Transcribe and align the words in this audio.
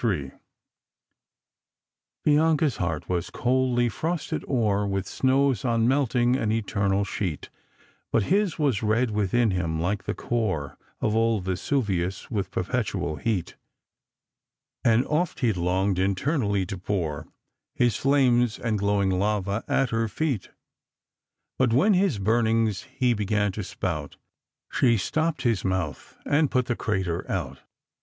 •* 0.01 0.31
Bianca's 2.23 2.77
heart 2.77 3.07
was 3.07 3.29
coldly 3.29 3.87
frosted 3.87 4.43
o'er 4.49 4.87
With 4.87 5.05
snows 5.07 5.63
unmelting— 5.63 6.35
an 6.35 6.51
eternal 6.51 7.05
sLeet; 7.05 7.49
But 8.11 8.23
his 8.23 8.57
was 8.57 8.81
red 8.81 9.11
within 9.11 9.51
him, 9.51 9.79
like 9.79 10.05
the 10.05 10.15
core 10.15 10.75
Of 11.01 11.15
old 11.15 11.43
Vesuvius, 11.45 12.31
with 12.31 12.49
perpetual 12.49 13.17
heat; 13.17 13.55
An<^ 14.83 15.05
oft 15.07 15.41
he 15.41 15.53
long'd 15.53 15.99
internally 15.99 16.65
to 16.65 16.79
pour 16.79 17.27
His 17.75 17.95
flames 17.95 18.57
and 18.57 18.79
glowing 18.79 19.11
lava 19.11 19.63
at 19.67 19.91
her 19.91 20.07
feet; 20.07 20.49
But 21.59 21.73
when 21.73 21.93
his 21.93 22.17
burnings 22.17 22.87
he 22.95 23.13
began 23.13 23.51
to 23.51 23.63
spout, 23.63 24.15
She 24.71 24.97
stopp'd 24.97 25.43
his 25.43 25.63
mouth— 25.63 26.17
and 26.25 26.49
put 26.49 26.65
the 26.65 26.75
crater 26.75 27.23
out." 27.31 27.59